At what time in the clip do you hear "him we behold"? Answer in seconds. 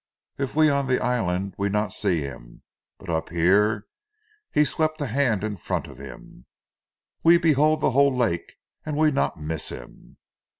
5.99-7.81